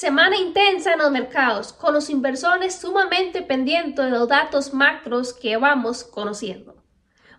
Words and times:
Semana 0.00 0.38
intensa 0.38 0.94
en 0.94 1.00
los 1.00 1.10
mercados, 1.10 1.74
con 1.74 1.92
los 1.92 2.08
inversores 2.08 2.74
sumamente 2.74 3.42
pendientes 3.42 4.02
de 4.02 4.10
los 4.10 4.28
datos 4.28 4.72
macros 4.72 5.34
que 5.34 5.58
vamos 5.58 6.04
conociendo. 6.04 6.74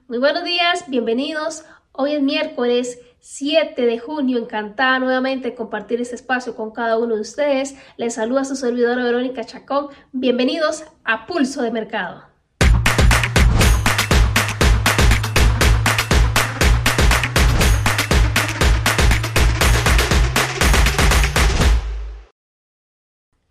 Muy 0.07 0.19
buenos 0.19 0.43
días, 0.43 0.83
bienvenidos. 0.87 1.65
Hoy 1.91 2.13
es 2.13 2.21
miércoles 2.21 2.99
7 3.17 3.83
de 3.83 3.97
junio, 3.97 4.37
encantada 4.37 4.99
nuevamente 4.99 5.49
de 5.49 5.55
compartir 5.55 6.01
este 6.01 6.13
espacio 6.13 6.55
con 6.55 6.69
cada 6.69 6.99
uno 6.99 7.15
de 7.15 7.21
ustedes. 7.21 7.73
Les 7.97 8.13
saluda 8.13 8.45
su 8.45 8.55
servidora 8.55 9.03
Verónica 9.03 9.43
Chacón. 9.43 9.87
Bienvenidos 10.11 10.83
a 11.03 11.25
Pulso 11.25 11.63
de 11.63 11.71
Mercado. 11.71 12.30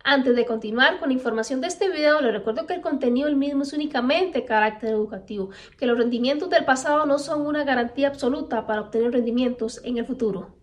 Antes 0.03 0.35
de 0.35 0.45
continuar 0.45 0.99
con 0.99 1.09
la 1.09 1.13
información 1.13 1.61
de 1.61 1.67
este 1.67 1.89
video, 1.89 2.21
les 2.21 2.33
recuerdo 2.33 2.65
que 2.65 2.73
el 2.73 2.81
contenido 2.81 3.27
del 3.27 3.35
mismo 3.35 3.63
es 3.63 3.73
únicamente 3.73 4.45
carácter 4.45 4.89
educativo, 4.89 5.49
que 5.77 5.85
los 5.85 5.97
rendimientos 5.97 6.49
del 6.49 6.65
pasado 6.65 7.05
no 7.05 7.19
son 7.19 7.45
una 7.45 7.63
garantía 7.63 8.07
absoluta 8.07 8.65
para 8.65 8.81
obtener 8.81 9.11
rendimientos 9.11 9.79
en 9.83 9.97
el 9.97 10.05
futuro. 10.05 10.55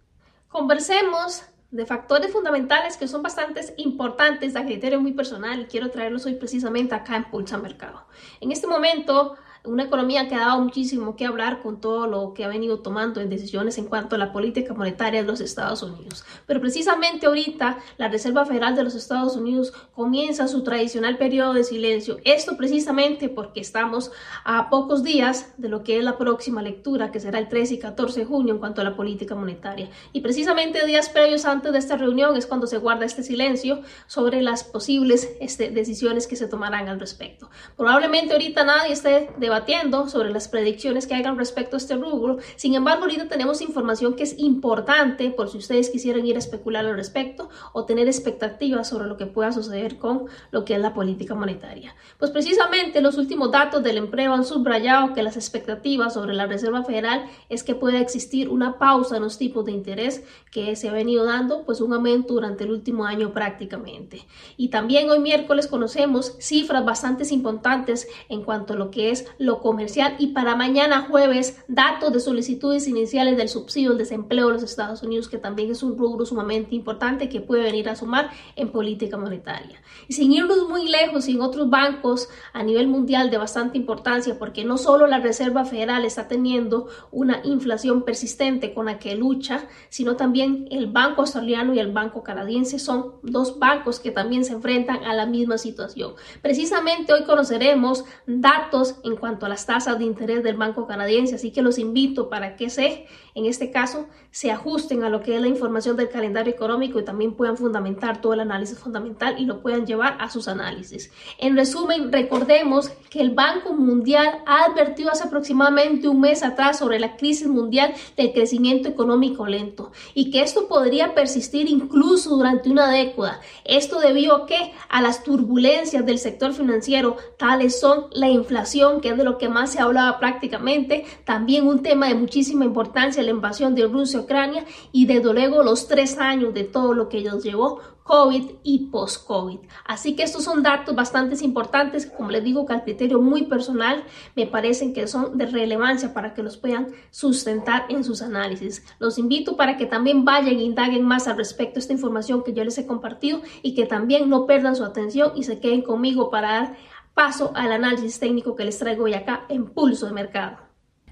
Conversemos 0.49 1.45
de 1.71 1.87
factores 1.87 2.33
fundamentales 2.33 2.97
que 2.97 3.07
son 3.07 3.23
bastante 3.23 3.61
importantes 3.77 4.57
a 4.57 4.65
criterio 4.65 5.01
muy 5.01 5.13
personal 5.13 5.61
y 5.61 5.67
quiero 5.67 5.91
traerlos 5.91 6.25
hoy 6.27 6.35
precisamente 6.35 6.95
acá 6.95 7.17
en 7.17 7.31
Pulsa 7.31 7.59
Mercado. 7.59 8.07
En 8.41 8.51
este 8.51 8.67
momento 8.67 9.37
una 9.69 9.85
economía 9.85 10.29
que 10.29 10.35
ha 10.35 10.41
dado 10.41 10.61
muchísimo 10.61 11.17
que 11.17 11.27
hablar 11.27 11.63
con 11.63 11.81
todo 11.81 12.07
lo 12.07 12.35
que 12.35 12.45
ha 12.45 12.49
venido 12.49 12.81
tomando 12.81 13.21
en 13.21 13.29
decisiones 13.29 13.79
en 13.79 13.87
cuanto 13.87 14.17
a 14.17 14.19
la 14.19 14.33
política 14.33 14.75
monetaria 14.75 15.23
de 15.23 15.27
los 15.27 15.41
Estados 15.41 15.83
Unidos. 15.83 16.25
Pero 16.47 16.61
precisamente 16.61 17.27
ahorita 17.27 17.79
la 17.97 18.09
Reserva 18.09 18.45
Federal 18.45 18.75
de 18.75 18.85
los 18.85 18.95
Estados 18.95 19.37
Unidos 19.37 19.73
comienza 19.95 20.49
su 20.49 20.63
tradicional 20.63 21.19
periodo 21.19 21.55
de 21.55 21.65
silencio. 21.65 22.19
Esto 22.25 22.57
precisamente 22.57 23.29
porque 23.29 23.61
estamos 23.61 24.11
a 24.45 24.71
pocos 24.71 25.03
días 25.03 25.53
de 25.57 25.69
lo 25.69 25.85
que 25.85 25.99
es 25.99 26.05
la 26.05 26.19
próxima 26.19 26.63
lectura, 26.63 27.13
que 27.13 27.21
será 27.21 27.39
el 27.39 27.49
13 27.49 27.75
y 27.75 27.79
14 27.79 28.21
de 28.21 28.27
junio 28.27 28.55
en 28.55 28.61
cuanto 28.61 28.81
a 28.81 28.85
la 28.85 28.97
política 28.97 29.35
monetaria. 29.35 29.91
Y 30.13 30.21
precisamente 30.21 30.87
días 30.87 31.09
previos 31.09 31.45
antes 31.45 31.73
de 31.73 31.79
esta 31.79 31.97
reunión 31.97 32.37
es 32.37 32.47
cuando 32.47 32.67
se 32.67 32.79
guarda 32.79 33.05
este 33.05 33.23
silencio 33.23 33.83
sobre 34.07 34.43
las 34.43 34.65
posibles 34.65 35.31
este, 35.41 35.71
decisiones 35.71 36.27
que 36.27 36.37
se 36.37 36.49
tomarán 36.49 36.89
al 36.89 37.01
respecto. 37.01 37.51
Probablemente 37.77 38.33
ahorita 38.33 38.65
nadie 38.65 38.93
esté 38.93 39.31
de 39.37 39.49
debatiendo 39.59 40.09
sobre 40.09 40.31
las 40.31 40.49
predicciones 40.49 41.07
que 41.07 41.15
hagan 41.15 41.37
respecto 41.37 41.77
a 41.77 41.79
este 41.79 41.97
rubro. 41.97 42.39
Sin 42.57 42.75
embargo, 42.75 43.03
ahorita 43.03 43.29
tenemos 43.29 43.61
información 43.61 44.15
que 44.15 44.23
es 44.23 44.39
importante 44.39 45.31
por 45.31 45.49
si 45.49 45.59
ustedes 45.59 45.91
quisieran 45.91 46.25
ir 46.27 46.37
a 46.37 46.39
especular 46.39 46.87
al 46.87 46.95
respecto 46.95 47.49
o 47.73 47.85
tener 47.85 48.07
expectativas 48.07 48.89
sobre 48.89 49.07
lo 49.07 49.17
que 49.17 49.27
pueda 49.27 49.53
suceder 49.53 49.99
con 49.99 50.27
lo 50.51 50.65
que 50.65 50.75
es 50.75 50.81
la 50.81 50.95
política 50.95 51.35
monetaria. 51.35 51.95
Pues 52.19 52.31
precisamente 52.31 53.01
los 53.01 53.19
últimos 53.19 53.51
datos 53.51 53.83
del 53.83 53.99
empleo 53.99 54.33
han 54.33 54.45
subrayado 54.45 55.13
que 55.13 55.23
las 55.23 55.37
expectativas 55.37 56.15
sobre 56.15 56.35
la 56.35 56.47
Reserva 56.47 56.85
Federal 56.85 57.25
es 57.49 57.63
que 57.63 57.75
pueda 57.75 57.99
existir 57.99 58.49
una 58.49 58.79
pausa 58.79 59.17
en 59.17 59.23
los 59.23 59.39
tipos 59.39 59.65
de 59.65 59.73
interés 59.73 60.23
que 60.53 60.77
se 60.77 60.89
ha 60.89 60.93
venido 60.93 61.25
dando, 61.25 61.65
pues 61.65 61.81
un 61.81 61.93
aumento 61.93 62.35
durante 62.35 62.65
el 62.65 62.71
último 62.71 63.07
año 63.07 63.33
prácticamente. 63.33 64.27
Y 64.57 64.69
también 64.69 65.11
hoy 65.11 65.19
miércoles 65.19 65.67
conocemos 65.67 66.37
cifras 66.39 66.85
bastante 66.85 67.19
importantes 67.33 68.09
en 68.29 68.43
cuanto 68.43 68.75
a 68.75 68.77
lo 68.77 68.91
que 68.91 69.11
es 69.11 69.27
lo 69.49 69.61
comercial 69.61 70.15
y 70.19 70.29
para 70.29 70.55
mañana 70.55 71.07
jueves 71.09 71.65
datos 71.69 72.13
de 72.13 72.21
solicitudes 72.21 72.87
iniciales 72.87 73.37
del 73.37 73.49
subsidio 73.49 73.91
al 73.91 73.99
desempleo 73.99 74.47
de 74.49 74.53
los 74.53 74.63
Estados 74.63 75.03
Unidos, 75.03 75.29
que 75.29 75.39
también 75.39 75.71
es 75.71 75.83
un 75.83 75.97
rubro 75.97 76.27
sumamente 76.27 76.75
importante 76.75 77.29
que 77.29 77.41
puede 77.41 77.63
venir 77.63 77.89
a 77.89 77.97
sumar 77.97 78.31
en 78.57 78.71
política 78.71 79.17
monetaria. 79.17 79.81
Y 80.07 80.13
sin 80.13 80.33
irnos 80.33 80.69
muy 80.69 80.87
lejos, 80.89 81.25
sin 81.25 81.41
otros 81.41 81.71
bancos 81.71 82.29
a 82.53 82.63
nivel 82.63 82.89
mundial 82.89 83.31
de 83.31 83.39
bastante 83.39 83.79
importancia, 83.79 84.39
porque 84.39 84.65
no 84.65 84.77
solo 84.77 85.07
la 85.07 85.19
Reserva 85.19 85.65
Federal 85.65 86.05
está 86.05 86.29
teniendo 86.29 86.89
una 87.11 87.41
inflación 87.45 88.05
persistente 88.05 88.75
con 88.75 88.87
la 88.87 88.99
que 88.99 89.17
lucha, 89.17 89.67
sino 89.89 90.17
también 90.17 90.69
el 90.71 90.89
Banco 90.89 91.23
Australiano 91.23 91.73
y 91.73 91.79
el 91.79 91.91
Banco 91.93 92.23
Canadiense 92.23 92.79
son 92.79 93.15
dos 93.23 93.59
bancos 93.59 93.99
que 93.99 94.11
también 94.11 94.45
se 94.45 94.53
enfrentan 94.53 95.05
a 95.05 95.15
la 95.15 95.25
misma 95.25 95.57
situación. 95.57 96.13
Precisamente 96.43 97.15
hoy 97.15 97.25
conoceremos 97.25 98.05
datos 98.27 98.97
en 99.05 99.17
cuanto 99.17 99.28
cuanto 99.29 99.45
a 99.45 99.51
las 99.51 99.67
tasas 99.67 99.99
de 99.99 100.07
interés 100.07 100.43
del 100.43 100.57
Banco 100.57 100.87
Canadiense, 100.87 101.35
así 101.35 101.51
que 101.51 101.61
los 101.61 101.79
invito 101.79 102.31
para 102.31 102.57
que 102.57 102.71
se, 102.71 103.05
en 103.35 103.45
este 103.45 103.71
caso, 103.71 104.07
se 104.31 104.51
ajusten 104.51 105.05
a 105.05 105.11
lo 105.11 105.21
que 105.21 105.37
es 105.37 105.43
la 105.43 105.49
información 105.49 105.99
del 105.99 106.09
calendario 106.09 106.51
económico 106.51 106.99
y 106.99 107.05
también 107.05 107.35
puedan 107.35 107.59
fundamentar 107.59 108.23
todo 108.23 108.33
el 108.33 108.41
análisis 108.41 108.79
fundamental 108.79 109.35
y 109.39 109.45
lo 109.45 109.61
puedan 109.61 109.85
llevar 109.85 110.17
a 110.19 110.31
sus 110.31 110.49
análisis. 110.49 111.11
En 111.37 111.57
resumen, 111.57 112.11
recordemos 112.11 112.89
que 113.11 113.21
el 113.21 113.33
Banco 113.33 113.75
Mundial 113.75 114.39
ha 114.47 114.65
advertido 114.65 115.11
hace 115.11 115.25
aproximadamente 115.25 116.09
un 116.09 116.23
mes 116.23 116.43
atrás 116.43 116.79
sobre 116.79 116.99
la 116.99 117.17
crisis 117.17 117.49
mundial 117.49 117.93
del 118.17 118.33
crecimiento 118.33 118.89
económico 118.89 119.47
lento 119.47 119.93
y 120.15 120.31
que 120.31 120.41
esto 120.41 120.69
podría 120.69 121.15
persistir 121.15 121.69
incluso 121.69 122.31
durante 122.31 122.71
una 122.71 122.91
década. 122.91 123.41
Esto 123.67 124.01
debido 124.01 124.35
a 124.35 124.47
que 124.47 124.73
a 124.89 125.03
las 125.03 125.23
turbulencias 125.23 126.07
del 126.07 126.19
sector 126.19 126.55
financiero, 126.55 127.17
tales 127.37 127.79
son 127.79 128.07
la 128.13 128.31
inflación 128.31 129.03
que 129.03 129.18
de 129.19 129.25
lo 129.25 129.37
que 129.37 129.49
más 129.49 129.73
se 129.73 129.81
hablaba 129.81 130.19
prácticamente. 130.19 131.05
También 131.25 131.67
un 131.67 131.83
tema 131.83 132.09
de 132.09 132.15
muchísima 132.15 132.65
importancia, 132.65 133.23
la 133.23 133.31
invasión 133.31 133.75
de 133.75 133.87
Rusia 133.87 134.21
a 134.21 134.23
Ucrania 134.23 134.65
y 134.93 135.07
desde 135.07 135.33
luego 135.33 135.63
los 135.63 135.89
tres 135.89 136.19
años 136.19 136.55
de 136.55 136.65
todo 136.65 136.95
lo 136.95 137.09
que 137.09 137.19
ellos 137.19 137.45
llevó 137.45 137.81
COVID 138.09 138.53
y 138.63 138.87
post-COVID. 138.87 139.59
Así 139.85 140.17
que 140.17 140.23
estos 140.23 140.43
son 140.43 140.63
datos 140.63 140.97
bastante 140.97 141.45
importantes, 141.45 142.07
como 142.07 142.31
les 142.31 142.43
digo, 142.43 142.65
que 142.65 142.73
al 142.73 142.83
criterio 142.83 143.21
muy 143.21 143.43
personal 143.43 144.03
me 144.35 144.47
parecen 144.47 144.95
que 144.95 145.07
son 145.07 145.37
de 145.37 145.45
relevancia 145.45 146.15
para 146.15 146.33
que 146.33 146.43
los 146.43 146.57
puedan 146.57 146.89
sustentar 147.11 147.85
en 147.91 148.03
sus 148.05 148.23
análisis. 148.23 148.83
Los 148.99 149.19
invito 149.19 149.57
para 149.59 149.77
que 149.77 149.85
también 149.85 150.25
vayan 150.25 150.57
e 150.57 150.63
indaguen 150.63 151.05
más 151.05 151.29
al 151.29 151.37
respecto 151.37 151.75
de 151.75 151.81
esta 151.81 151.93
información 151.93 152.43
que 152.43 152.55
yo 152.55 152.65
les 152.65 152.79
he 152.79 152.87
compartido 152.87 153.43
y 153.63 153.75
que 153.75 153.85
también 153.85 154.31
no 154.31 154.47
perdan 154.47 154.75
su 154.75 154.85
atención 154.85 155.33
y 155.37 155.43
se 155.43 155.61
queden 155.61 155.83
conmigo 155.83 156.31
para 156.31 156.49
dar 156.49 156.77
paso 157.19 157.51
al 157.57 157.73
análisis 157.73 158.21
técnico 158.21 158.55
que 158.55 158.65
les 158.65 158.79
traigo 158.79 159.03
hoy 159.03 159.15
acá 159.15 159.45
en 159.49 159.67
Pulso 159.67 160.07
de 160.07 160.13
Mercado. 160.13 160.57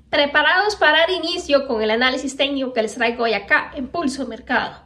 Preparados 0.09 0.77
para 0.77 1.01
dar 1.01 1.11
inicio 1.11 1.67
con 1.67 1.83
el 1.83 1.91
análisis 1.91 2.37
técnico 2.37 2.73
que 2.73 2.83
les 2.83 2.95
traigo 2.95 3.25
hoy 3.25 3.35
acá 3.35 3.73
en 3.75 3.89
Pulso 3.89 4.23
de 4.23 4.29
Mercado. 4.29 4.86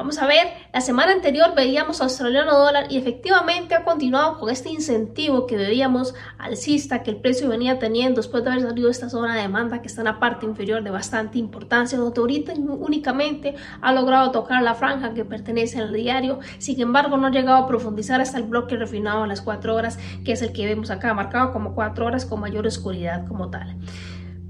Vamos 0.00 0.16
a 0.16 0.26
ver, 0.26 0.46
la 0.72 0.80
semana 0.80 1.12
anterior 1.12 1.52
veíamos 1.54 2.00
australiano 2.00 2.56
dólar 2.58 2.86
y 2.88 2.96
efectivamente 2.96 3.74
ha 3.74 3.84
continuado 3.84 4.38
con 4.38 4.48
este 4.48 4.70
incentivo 4.70 5.46
que 5.46 5.58
veíamos 5.58 6.14
alcista 6.38 7.02
que 7.02 7.10
el 7.10 7.18
precio 7.18 7.50
venía 7.50 7.78
teniendo 7.78 8.22
después 8.22 8.42
de 8.42 8.48
haber 8.48 8.62
salido 8.62 8.88
esta 8.88 9.10
zona 9.10 9.36
de 9.36 9.42
demanda 9.42 9.82
que 9.82 9.88
está 9.88 10.00
en 10.00 10.06
la 10.06 10.18
parte 10.18 10.46
inferior 10.46 10.82
de 10.82 10.88
bastante 10.88 11.36
importancia, 11.36 11.98
donde 11.98 12.18
ahorita 12.18 12.54
únicamente 12.54 13.56
ha 13.82 13.92
logrado 13.92 14.30
tocar 14.30 14.62
la 14.62 14.74
franja 14.74 15.12
que 15.12 15.26
pertenece 15.26 15.78
al 15.80 15.92
diario, 15.92 16.38
sin 16.56 16.80
embargo 16.80 17.18
no 17.18 17.26
ha 17.26 17.30
llegado 17.30 17.58
a 17.58 17.66
profundizar 17.66 18.22
hasta 18.22 18.38
el 18.38 18.44
bloque 18.44 18.76
refinado 18.76 19.24
a 19.24 19.26
las 19.26 19.42
4 19.42 19.74
horas, 19.74 19.98
que 20.24 20.32
es 20.32 20.40
el 20.40 20.54
que 20.54 20.64
vemos 20.64 20.90
acá 20.90 21.12
marcado 21.12 21.52
como 21.52 21.74
4 21.74 22.06
horas 22.06 22.24
con 22.24 22.40
mayor 22.40 22.66
oscuridad 22.66 23.28
como 23.28 23.50
tal. 23.50 23.76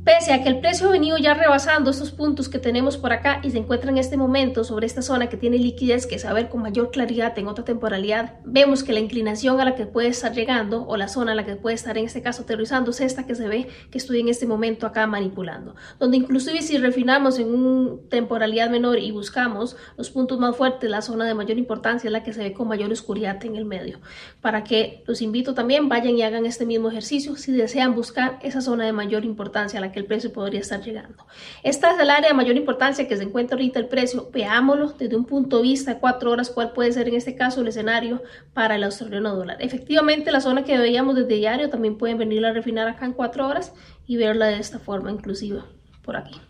Pese 0.05 0.33
a 0.33 0.43
que 0.43 0.49
el 0.49 0.61
precio 0.61 0.89
ha 0.89 0.93
venido 0.93 1.19
ya 1.19 1.35
rebasando 1.35 1.91
estos 1.91 2.11
puntos 2.11 2.49
que 2.49 2.59
tenemos 2.59 2.97
por 2.97 3.13
acá 3.13 3.41
y 3.43 3.51
se 3.51 3.59
encuentra 3.59 3.91
en 3.91 3.99
este 3.99 4.17
momento 4.17 4.65
sobre 4.65 4.87
esta 4.87 5.03
zona 5.03 5.29
que 5.29 5.37
tiene 5.37 5.59
liquidez, 5.59 6.07
que 6.07 6.19
saber 6.19 6.49
con 6.49 6.63
mayor 6.63 6.91
claridad 6.91 7.39
en 7.39 7.49
otra 7.49 7.67
temporalidad, 7.67 8.37
vemos 8.47 8.83
que 8.83 8.95
la 8.95 9.01
inclinación 9.01 9.61
a 9.61 9.65
la 9.67 9.75
que 9.75 9.85
puede 9.85 10.09
estar 10.09 10.33
llegando 10.33 10.87
o 10.87 10.97
la 10.97 11.07
zona 11.07 11.33
a 11.33 11.35
la 11.35 11.45
que 11.45 11.57
puede 11.57 11.75
estar 11.75 11.99
en 11.99 12.07
este 12.07 12.23
caso 12.23 12.45
aterrizando 12.45 12.93
es 12.93 13.03
esta 13.03 13.27
que 13.27 13.35
se 13.35 13.47
ve 13.47 13.69
que 13.91 13.99
estoy 13.99 14.21
en 14.21 14.31
este 14.31 14.47
momento 14.47 14.87
acá 14.87 15.07
manipulando. 15.07 15.75
Donde 15.99 16.17
inclusive 16.17 16.63
si 16.63 16.79
refinamos 16.79 17.39
en 17.39 17.55
una 17.55 18.01
temporalidad 18.09 18.71
menor 18.71 18.99
y 18.99 19.11
buscamos 19.11 19.77
los 19.99 20.09
puntos 20.09 20.39
más 20.39 20.57
fuertes, 20.57 20.89
la 20.89 21.03
zona 21.03 21.27
de 21.27 21.35
mayor 21.35 21.59
importancia 21.59 22.09
es 22.09 22.13
la 22.13 22.23
que 22.23 22.33
se 22.33 22.43
ve 22.43 22.53
con 22.55 22.69
mayor 22.69 22.91
oscuridad 22.91 23.45
en 23.45 23.55
el 23.55 23.67
medio. 23.67 24.01
Para 24.41 24.65
que 24.65 25.05
los 25.07 25.21
invito 25.21 25.53
también 25.53 25.91
vayan 25.91 26.17
y 26.17 26.23
hagan 26.23 26.47
este 26.47 26.65
mismo 26.65 26.89
ejercicio 26.89 27.37
si 27.37 27.53
desean 27.53 27.95
buscar 27.95 28.39
esa 28.41 28.63
zona 28.63 28.87
de 28.87 28.93
mayor 28.93 29.27
importancia 29.27 29.79
a 29.79 29.83
la 29.83 29.90
que 29.93 30.01
el 30.01 30.07
precio 30.07 30.33
podría 30.33 30.61
estar 30.61 30.83
llegando. 30.83 31.27
Esta 31.63 31.93
es 31.93 32.01
el 32.01 32.11
área 32.11 32.29
de 32.29 32.35
mayor 32.35 32.57
importancia 32.57 33.07
que 33.07 33.17
se 33.17 33.23
encuentra 33.23 33.57
ahorita 33.57 33.79
el 33.79 33.89
precio. 33.89 34.31
Veámoslo 34.33 34.93
desde 34.93 35.17
un 35.17 35.25
punto 35.25 35.59
de 35.59 35.63
vista 35.63 35.95
de 35.95 36.01
cuatro 36.01 36.31
horas, 36.31 36.51
cuál 36.51 36.73
puede 36.73 36.93
ser 36.93 37.09
en 37.09 37.15
este 37.15 37.37
caso 37.37 37.61
el 37.61 37.69
escenario 37.69 38.23
para 38.53 38.77
el 38.77 38.85
australiano 38.85 39.35
dólar. 39.35 39.57
Efectivamente, 39.61 40.33
la 40.33 40.41
zona 40.41 40.65
que 40.65 40.79
veíamos 40.79 41.15
desde 41.15 41.35
diario 41.35 41.71
también 41.71 41.99
pueden 41.99 42.19
venir 42.19 42.45
a 42.45 42.53
refinar 42.53 42.89
acá 42.89 43.07
en 43.07 43.13
cuatro 43.13 43.47
horas 43.47 43.73
y 44.07 44.17
verla 44.17 44.47
de 44.47 44.59
esta 44.59 44.79
forma, 44.79 45.11
inclusive 45.11 45.61
por 46.03 46.17
aquí. 46.17 46.41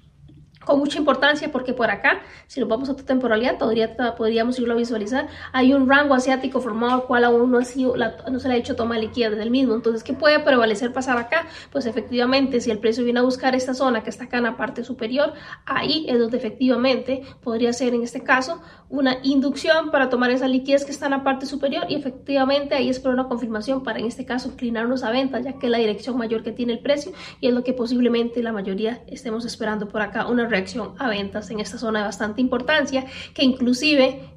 Con 0.65 0.79
mucha 0.79 0.99
importancia 0.99 1.51
porque 1.51 1.73
por 1.73 1.91
acá, 1.91 2.21
si 2.47 2.61
nos 2.61 2.69
vamos 2.69 2.89
a 2.89 2.93
otra 2.93 3.07
temporalidad, 3.07 3.59
podría, 3.59 3.97
podríamos 4.17 4.59
irlo 4.59 4.75
a 4.75 4.77
visualizar. 4.77 5.29
Hay 5.53 5.73
un 5.73 5.89
rango 5.89 6.15
asiático 6.15 6.61
formado 6.61 6.93
al 6.93 7.05
cual 7.05 7.25
aún 7.25 7.51
no, 7.51 7.59
ha 7.59 7.65
sido, 7.65 7.95
no 7.97 8.39
se 8.39 8.49
le 8.49 8.55
ha 8.55 8.57
hecho 8.57 8.77
toma 8.77 8.99
liquidez 8.99 9.37
del 9.37 9.51
mismo. 9.51 9.75
Entonces, 9.75 10.05
¿qué 10.05 10.13
puede 10.13 10.39
prevalecer 10.41 10.93
pasar 10.93 11.17
acá? 11.17 11.47
Pues 11.73 11.87
efectivamente, 11.87 12.61
si 12.61 12.71
el 12.71 12.79
precio 12.79 13.05
viene 13.05 13.21
a 13.21 13.23
buscar 13.23 13.55
esta 13.55 13.73
zona 13.73 14.03
que 14.03 14.11
está 14.11 14.25
acá 14.25 14.37
en 14.37 14.45
la 14.45 14.57
parte 14.57 14.85
superior, 14.85 15.33
ahí 15.65 16.05
es 16.09 16.19
donde 16.19 16.37
efectivamente 16.37 17.23
podría 17.43 17.73
ser 17.73 17.95
en 17.95 18.03
este 18.03 18.23
caso 18.23 18.61
una 18.91 19.19
inducción 19.23 19.91
para 19.91 20.09
tomar 20.11 20.31
esa 20.31 20.49
liquidez 20.49 20.85
que 20.85 20.91
está 20.91 21.07
en 21.07 21.13
la 21.13 21.25
parte 21.25 21.47
superior 21.47 21.85
y 21.89 21.95
efectivamente 21.95 22.75
ahí 22.75 22.89
es 22.89 22.99
por 22.99 23.13
una 23.13 23.29
confirmación 23.29 23.83
para 23.85 24.01
en 24.01 24.07
este 24.07 24.27
caso 24.27 24.49
inclinarnos 24.49 25.05
a 25.05 25.11
venta, 25.11 25.41
ya 25.41 25.55
que 25.55 25.67
es 25.67 25.71
la 25.71 25.79
dirección 25.79 26.19
mayor 26.19 26.43
que 26.43 26.53
tiene 26.53 26.73
el 26.73 26.81
precio 26.81 27.13
y 27.41 27.47
es 27.47 27.55
lo 27.55 27.63
que 27.63 27.73
posiblemente 27.73 28.43
la 28.43 28.53
mayoría 28.53 29.03
estemos 29.07 29.45
esperando 29.45 29.89
por 29.89 30.03
acá, 30.03 30.27
una 30.27 30.50
reacción 30.51 30.95
a 30.99 31.09
ventas 31.09 31.51
en 31.51 31.61
esta 31.61 31.79
zona 31.79 32.01
de 32.01 32.07
bastante 32.07 32.41
importancia, 32.41 33.07
que 33.35 33.45
inclusive 33.45 34.31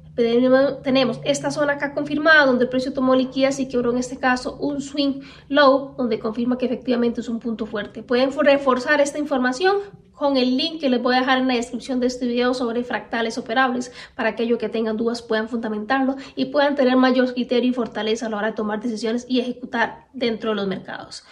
tenemos 0.84 1.20
esta 1.24 1.50
zona 1.50 1.72
acá 1.72 1.92
confirmada 1.92 2.46
donde 2.46 2.64
el 2.64 2.70
precio 2.70 2.92
tomó 2.92 3.16
liquidez 3.16 3.58
y 3.58 3.68
quebró 3.68 3.90
en 3.90 3.98
este 3.98 4.16
caso 4.16 4.56
un 4.60 4.80
swing 4.80 5.22
low 5.48 5.94
donde 5.96 6.20
confirma 6.20 6.56
que 6.56 6.66
efectivamente 6.66 7.20
es 7.20 7.28
un 7.28 7.40
punto 7.40 7.66
fuerte. 7.66 8.02
Pueden 8.02 8.30
reforzar 8.32 9.00
esta 9.00 9.18
información 9.18 9.78
con 10.12 10.36
el 10.36 10.56
link 10.56 10.80
que 10.80 10.88
les 10.88 11.02
voy 11.02 11.16
a 11.16 11.20
dejar 11.20 11.38
en 11.38 11.48
la 11.48 11.54
descripción 11.54 11.98
de 11.98 12.06
este 12.06 12.26
video 12.26 12.54
sobre 12.54 12.84
fractales 12.84 13.36
operables 13.38 13.90
para 14.14 14.28
aquellos 14.30 14.58
que 14.58 14.68
tengan 14.68 14.96
dudas 14.96 15.20
puedan 15.22 15.48
fundamentarlo 15.48 16.14
y 16.36 16.46
puedan 16.46 16.76
tener 16.76 16.96
mayor 16.96 17.34
criterio 17.34 17.70
y 17.70 17.74
fortaleza 17.74 18.26
a 18.26 18.28
la 18.28 18.36
hora 18.36 18.46
de 18.48 18.52
tomar 18.52 18.80
decisiones 18.80 19.26
y 19.28 19.40
ejecutar 19.40 20.06
dentro 20.12 20.50
de 20.50 20.56
los 20.56 20.68
mercados. 20.68 21.24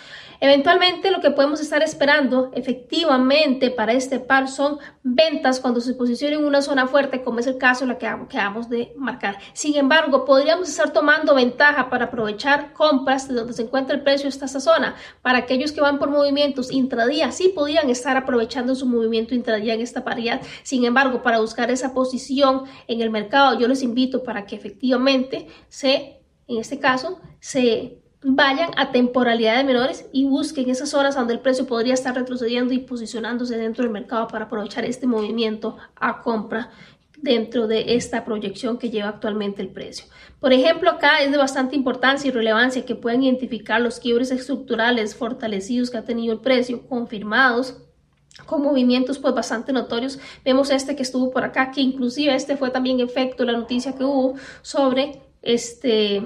Eventualmente 0.44 1.12
lo 1.12 1.20
que 1.20 1.30
podemos 1.30 1.60
estar 1.60 1.84
esperando 1.84 2.50
efectivamente 2.52 3.70
para 3.70 3.92
este 3.92 4.18
par 4.18 4.48
son 4.48 4.80
ventas 5.04 5.60
cuando 5.60 5.80
se 5.80 5.94
posicione 5.94 6.34
en 6.34 6.44
una 6.44 6.62
zona 6.62 6.88
fuerte 6.88 7.22
como 7.22 7.38
es 7.38 7.46
el 7.46 7.58
caso 7.58 7.86
la 7.86 7.96
que 7.96 8.08
acabamos 8.08 8.68
de 8.68 8.92
marcar. 8.96 9.38
Sin 9.52 9.76
embargo, 9.76 10.24
podríamos 10.24 10.68
estar 10.68 10.92
tomando 10.92 11.36
ventaja 11.36 11.88
para 11.88 12.06
aprovechar 12.06 12.72
compras 12.72 13.28
de 13.28 13.34
donde 13.34 13.52
se 13.52 13.62
encuentra 13.62 13.94
el 13.94 14.02
precio 14.02 14.28
hasta 14.28 14.46
esta 14.46 14.58
zona. 14.58 14.96
Para 15.22 15.38
aquellos 15.38 15.70
que 15.70 15.80
van 15.80 16.00
por 16.00 16.10
movimientos 16.10 16.72
intradía, 16.72 17.30
sí 17.30 17.52
podían 17.54 17.88
estar 17.88 18.16
aprovechando 18.16 18.74
su 18.74 18.86
movimiento 18.86 19.36
intradía 19.36 19.74
en 19.74 19.80
esta 19.80 20.02
paridad. 20.02 20.40
Sin 20.64 20.84
embargo, 20.84 21.22
para 21.22 21.38
buscar 21.38 21.70
esa 21.70 21.94
posición 21.94 22.64
en 22.88 23.00
el 23.00 23.10
mercado, 23.10 23.60
yo 23.60 23.68
les 23.68 23.84
invito 23.84 24.24
para 24.24 24.44
que 24.44 24.56
efectivamente 24.56 25.46
se, 25.68 26.20
en 26.48 26.58
este 26.58 26.80
caso, 26.80 27.20
se 27.38 28.01
vayan 28.24 28.70
a 28.76 28.92
temporalidades 28.92 29.64
menores 29.64 30.06
y 30.12 30.24
busquen 30.24 30.70
esas 30.70 30.90
zonas 30.90 31.14
donde 31.14 31.34
el 31.34 31.40
precio 31.40 31.66
podría 31.66 31.94
estar 31.94 32.14
retrocediendo 32.14 32.72
y 32.72 32.78
posicionándose 32.78 33.56
dentro 33.56 33.82
del 33.82 33.92
mercado 33.92 34.28
para 34.28 34.44
aprovechar 34.44 34.84
este 34.84 35.06
movimiento 35.06 35.76
a 35.96 36.22
compra 36.22 36.70
dentro 37.16 37.68
de 37.68 37.94
esta 37.94 38.24
proyección 38.24 38.78
que 38.78 38.90
lleva 38.90 39.08
actualmente 39.08 39.62
el 39.62 39.68
precio. 39.68 40.06
Por 40.40 40.52
ejemplo, 40.52 40.90
acá 40.90 41.22
es 41.22 41.30
de 41.30 41.36
bastante 41.36 41.76
importancia 41.76 42.28
y 42.28 42.32
relevancia 42.32 42.84
que 42.84 42.96
puedan 42.96 43.22
identificar 43.22 43.80
los 43.80 44.00
quiebres 44.00 44.30
estructurales 44.32 45.14
fortalecidos 45.14 45.90
que 45.90 45.98
ha 45.98 46.04
tenido 46.04 46.32
el 46.32 46.40
precio, 46.40 46.86
confirmados 46.88 47.78
con 48.46 48.62
movimientos 48.62 49.18
pues 49.18 49.34
bastante 49.34 49.72
notorios. 49.72 50.18
Vemos 50.44 50.70
este 50.70 50.96
que 50.96 51.02
estuvo 51.02 51.30
por 51.30 51.44
acá, 51.44 51.70
que 51.70 51.80
inclusive 51.80 52.34
este 52.34 52.56
fue 52.56 52.70
también 52.70 52.98
efecto 52.98 53.44
la 53.44 53.52
noticia 53.52 53.94
que 53.94 54.04
hubo 54.04 54.34
sobre 54.62 55.22
este 55.42 56.24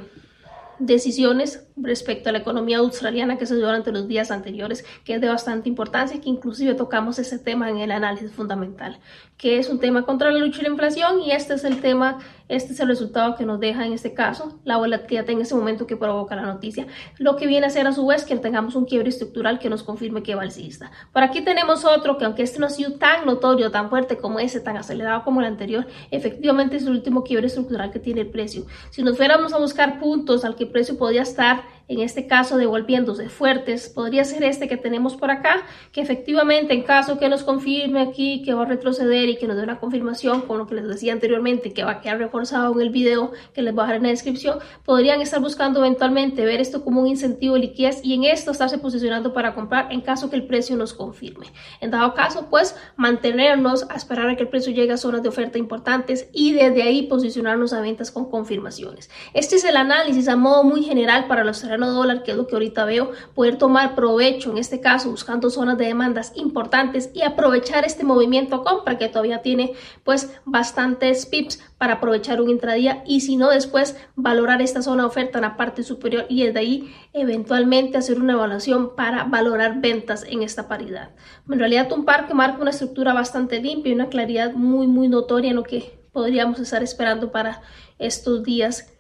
decisiones 0.79 1.66
respecto 1.77 2.29
a 2.29 2.33
la 2.33 2.39
economía 2.39 2.79
australiana 2.79 3.37
que 3.37 3.47
se 3.47 3.55
dio 3.55 3.67
durante 3.67 3.93
los 3.93 4.09
días 4.09 4.31
anteriores, 4.31 4.85
que 5.05 5.15
es 5.15 5.21
de 5.21 5.29
bastante 5.29 5.69
importancia, 5.69 6.21
que 6.21 6.29
inclusive 6.29 6.75
tocamos 6.75 7.19
ese 7.19 7.39
tema 7.39 7.69
en 7.69 7.79
el 7.79 7.93
análisis 7.93 8.33
fundamental, 8.33 8.99
que 9.37 9.59
es 9.59 9.69
un 9.69 9.79
tema 9.79 10.03
contra 10.03 10.31
la 10.31 10.39
lucha 10.39 10.59
de 10.59 10.65
la 10.65 10.71
inflación 10.71 11.21
y 11.21 11.33
este 11.33 11.55
es 11.55 11.65
el 11.65 11.83
tema, 11.83 12.19
este 12.49 12.73
es 12.73 12.81
el 12.81 12.89
resultado 12.89 13.37
que 13.37 13.45
nos 13.45 13.61
deja 13.61 13.85
en 13.85 13.93
este 13.93 14.15
caso, 14.15 14.59
la 14.65 14.79
volatilidad 14.79 15.29
en 15.29 15.43
ese 15.43 15.55
momento 15.55 15.87
que 15.87 15.97
provoca 15.97 16.35
la 16.35 16.43
noticia, 16.43 16.87
lo 17.19 17.37
que 17.37 17.47
viene 17.47 17.67
a 17.67 17.71
ser 17.71 17.87
a 17.87 17.93
su 17.93 18.07
vez 18.07 18.25
que 18.25 18.37
tengamos 18.37 18.75
un 18.75 18.87
quiebre 18.87 19.11
estructural 19.11 19.59
que 19.59 19.69
nos 19.69 19.83
confirme 19.83 20.23
que 20.23 20.35
va 20.35 20.43
alcista. 20.43 20.91
Por 21.13 21.23
aquí 21.23 21.43
tenemos 21.43 21.85
otro 21.85 22.17
que 22.17 22.25
aunque 22.25 22.43
este 22.43 22.59
no 22.59 22.67
ha 22.67 22.71
sido 22.71 22.93
tan 22.93 23.27
notorio, 23.27 23.71
tan 23.71 23.91
fuerte 23.91 24.17
como 24.17 24.39
ese, 24.39 24.61
tan 24.61 24.79
acelerado 24.79 25.25
como 25.25 25.41
el 25.41 25.47
anterior, 25.47 25.87
efectivamente 26.11 26.77
es 26.77 26.85
el 26.85 26.93
último 26.93 27.23
quiebre 27.23 27.49
estructural 27.49 27.91
que 27.91 27.99
tiene 27.99 28.23
el 28.23 28.29
precio. 28.29 28.65
Si 28.91 29.03
nos 29.03 29.19
fuéramos 29.19 29.53
a 29.53 29.59
buscar 29.59 29.99
puntos 29.99 30.45
al 30.45 30.57
que 30.57 30.65
el 30.65 30.71
precio 30.71 30.97
podría 30.97 31.23
estar 31.23 31.66
en 31.89 32.01
este 32.01 32.27
caso 32.27 32.57
devolviéndose 32.57 33.29
fuertes, 33.29 33.89
podría 33.89 34.25
ser 34.25 34.43
este 34.45 34.69
que 34.69 34.77
tenemos 34.77 35.17
por 35.17 35.31
acá, 35.31 35.63
que 35.93 36.01
efectivamente 36.01 36.75
en 36.75 36.83
caso 36.83 37.19
que 37.19 37.29
nos 37.29 37.45
confirme 37.45 38.01
aquí 38.01 38.43
que 38.43 38.55
va 38.55 38.63
a 38.63 38.67
retroceder 38.67 39.29
y 39.29 39.37
que 39.37 39.47
nos 39.47 39.57
dé 39.57 39.63
una 39.63 39.79
confirmación, 39.79 40.43
con 40.43 40.59
lo 40.59 40.67
que 40.67 40.75
les 40.75 40.89
decía 40.89 41.13
anteriormente, 41.13 41.73
que 41.73 41.85
va 41.85 41.93
a 41.93 42.01
quedar 42.01 42.19
reforzado 42.19 42.75
en 42.75 42.81
el 42.81 42.91
video 42.91 43.33
que 43.55 43.63
les 43.63 43.75
voy 43.75 43.83
a 43.83 43.85
dejar 43.85 43.97
en 43.97 44.03
la 44.05 44.09
descripción, 44.09 44.59
podrían 44.85 45.21
estar 45.21 45.41
buscando 45.41 45.81
eventualmente 45.81 46.45
ver 46.45 46.61
esto 46.61 46.85
como 46.85 47.03
un 47.03 47.07
incentivo 47.07 47.55
de 47.55 47.61
liquidez 47.61 48.01
y 48.03 48.15
en 48.15 48.25
esto 48.25 48.51
estarse 48.51 48.79
posicionando 48.79 49.33
para 49.33 49.55
comprar 49.55 49.93
en 49.93 50.01
caso 50.01 50.31
que 50.31 50.37
el 50.37 50.47
precio 50.47 50.77
nos 50.77 50.93
confirme. 50.93 51.47
En 51.81 51.91
dado 51.91 52.15
caso, 52.15 52.49
pues 52.51 52.77
mantenernos 52.97 53.89
a 53.91 53.95
esperar 53.95 54.29
a 54.29 54.37
que 54.37 54.43
el 54.43 54.49
precio 54.49 54.73
llegue 54.73 54.93
a 54.93 54.97
zonas 54.97 55.23
de 55.23 55.29
oferta 55.29 55.59
importantes 55.59 56.29
y 56.33 56.53
desde 56.53 56.83
ahí 56.83 57.03
posicionarnos 57.03 57.73
a 57.73 57.81
ventas 57.81 58.11
con 58.11 58.31
confirmaciones. 58.31 59.11
Este 59.35 59.57
es 59.57 59.65
el 59.65 59.77
análisis 59.77 60.29
a 60.29 60.37
modo 60.37 60.65
muy 60.65 60.83
general 60.83 61.27
para 61.27 61.45
los 61.45 61.59
dólar, 61.85 62.23
que 62.23 62.31
es 62.31 62.37
lo 62.37 62.47
que 62.47 62.55
ahorita 62.55 62.85
veo, 62.85 63.11
poder 63.35 63.59
tomar 63.59 63.95
provecho, 63.95 64.51
en 64.51 64.59
este 64.59 64.81
caso, 64.81 65.11
buscando 65.11 65.51
zonas 65.51 65.77
de 65.77 65.87
demandas 65.87 66.33
importantes 66.35 67.11
y 67.13 67.23
aprovechar 67.23 67.85
este 67.85 68.05
movimiento 68.05 68.65
compra 68.65 68.97
que 68.97 69.09
todavía 69.09 69.43
tiene 69.43 69.75
pues 70.05 70.35
bastantes 70.45 71.27
pips 71.27 71.61
para 71.79 71.95
aprovechar 71.95 72.41
un 72.41 72.49
intradía 72.49 73.03
y 73.07 73.21
si 73.21 73.37
no 73.37 73.51
después 73.51 73.97
valorar 74.15 74.63
esta 74.63 74.83
zona 74.83 75.03
de 75.03 75.09
oferta 75.09 75.39
en 75.39 75.43
la 75.43 75.57
parte 75.57 75.83
superior 75.83 76.27
y 76.29 76.45
desde 76.45 76.59
ahí 76.59 76.95
eventualmente 77.13 77.99
hacer 77.99 78.19
una 78.19 78.33
evaluación 78.33 78.95
para 78.97 79.25
valorar 79.25 79.81
ventas 79.81 80.25
en 80.29 80.43
esta 80.43 80.69
paridad. 80.69 81.11
En 81.51 81.59
realidad 81.59 81.93
un 81.93 82.05
par 82.05 82.27
que 82.27 82.35
marca 82.35 82.63
una 82.63 82.71
estructura 82.71 83.13
bastante 83.13 83.61
limpia 83.61 83.91
y 83.91 83.95
una 83.95 84.09
claridad 84.09 84.55
muy 84.55 84.87
muy 84.87 85.09
notoria 85.09 85.51
en 85.51 85.57
lo 85.57 85.65
que 85.65 85.99
podríamos 86.13 86.59
estar 86.61 86.83
esperando 86.83 87.31
para 87.31 87.61
estos 87.99 88.43
días 88.43 88.96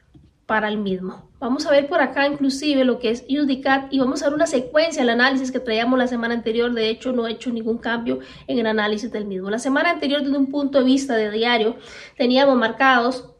para 0.46 0.68
el 0.68 0.78
mismo. 0.78 1.28
Vamos 1.38 1.66
a 1.66 1.70
ver 1.70 1.88
por 1.88 2.00
acá 2.00 2.26
inclusive 2.26 2.84
lo 2.84 2.98
que 2.98 3.10
es 3.10 3.24
UDCAT 3.28 3.92
y 3.92 3.98
vamos 3.98 4.22
a 4.22 4.26
ver 4.26 4.34
una 4.34 4.46
secuencia 4.46 5.02
del 5.02 5.10
análisis 5.10 5.52
que 5.52 5.60
traíamos 5.60 5.98
la 5.98 6.06
semana 6.06 6.34
anterior. 6.34 6.72
De 6.72 6.88
hecho, 6.88 7.12
no 7.12 7.26
he 7.26 7.32
hecho 7.32 7.50
ningún 7.50 7.78
cambio 7.78 8.20
en 8.46 8.58
el 8.58 8.66
análisis 8.66 9.12
del 9.12 9.26
mismo. 9.26 9.50
La 9.50 9.58
semana 9.58 9.90
anterior, 9.90 10.22
desde 10.22 10.38
un 10.38 10.50
punto 10.50 10.78
de 10.78 10.84
vista 10.84 11.14
de 11.14 11.30
diario, 11.30 11.76
teníamos 12.16 12.56
marcados 12.56 13.35